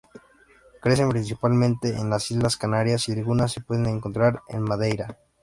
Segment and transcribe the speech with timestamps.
[0.81, 5.19] Crecen principalmente en las Islas Canarias y algunas se pueden encontrar en Madeira.